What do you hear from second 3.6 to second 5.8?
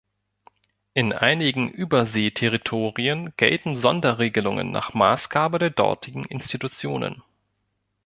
Sonderregelungen nach Maßgabe der